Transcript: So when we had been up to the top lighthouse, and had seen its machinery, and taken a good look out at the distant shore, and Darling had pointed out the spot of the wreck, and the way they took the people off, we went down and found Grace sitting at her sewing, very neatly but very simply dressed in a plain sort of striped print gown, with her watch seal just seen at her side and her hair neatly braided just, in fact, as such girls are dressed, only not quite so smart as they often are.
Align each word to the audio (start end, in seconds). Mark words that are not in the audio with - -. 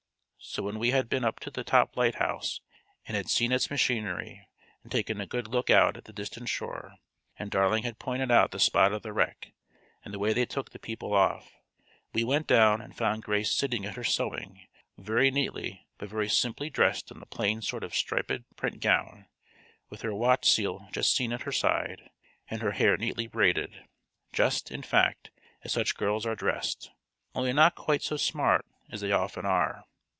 So 0.43 0.63
when 0.63 0.79
we 0.79 0.89
had 0.89 1.07
been 1.07 1.23
up 1.23 1.39
to 1.41 1.51
the 1.51 1.63
top 1.63 1.95
lighthouse, 1.95 2.61
and 3.05 3.15
had 3.15 3.29
seen 3.29 3.51
its 3.51 3.69
machinery, 3.69 4.47
and 4.81 4.91
taken 4.91 5.21
a 5.21 5.27
good 5.27 5.47
look 5.47 5.69
out 5.69 5.97
at 5.97 6.05
the 6.05 6.11
distant 6.11 6.49
shore, 6.49 6.95
and 7.37 7.51
Darling 7.51 7.83
had 7.83 7.99
pointed 7.99 8.31
out 8.31 8.49
the 8.49 8.59
spot 8.59 8.91
of 8.91 9.03
the 9.03 9.13
wreck, 9.13 9.53
and 10.03 10.11
the 10.11 10.17
way 10.17 10.33
they 10.33 10.47
took 10.47 10.71
the 10.71 10.79
people 10.79 11.13
off, 11.13 11.53
we 12.11 12.23
went 12.23 12.47
down 12.47 12.81
and 12.81 12.97
found 12.97 13.21
Grace 13.21 13.51
sitting 13.51 13.85
at 13.85 13.95
her 13.95 14.03
sewing, 14.03 14.65
very 14.97 15.29
neatly 15.29 15.85
but 15.99 16.09
very 16.09 16.27
simply 16.27 16.71
dressed 16.71 17.11
in 17.11 17.21
a 17.21 17.27
plain 17.27 17.61
sort 17.61 17.83
of 17.83 17.93
striped 17.93 18.55
print 18.55 18.79
gown, 18.81 19.27
with 19.91 20.01
her 20.01 20.13
watch 20.13 20.49
seal 20.49 20.87
just 20.91 21.15
seen 21.15 21.31
at 21.33 21.43
her 21.43 21.51
side 21.51 22.09
and 22.49 22.63
her 22.63 22.71
hair 22.71 22.97
neatly 22.97 23.27
braided 23.27 23.85
just, 24.33 24.71
in 24.71 24.81
fact, 24.81 25.29
as 25.63 25.71
such 25.71 25.95
girls 25.95 26.25
are 26.25 26.35
dressed, 26.35 26.89
only 27.35 27.53
not 27.53 27.75
quite 27.75 28.01
so 28.01 28.17
smart 28.17 28.65
as 28.89 29.01
they 29.01 29.11
often 29.11 29.45
are. 29.45 29.85